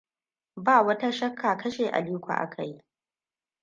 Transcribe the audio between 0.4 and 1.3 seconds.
Ba wata